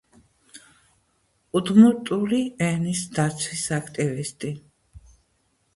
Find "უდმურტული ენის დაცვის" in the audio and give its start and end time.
1.59-3.69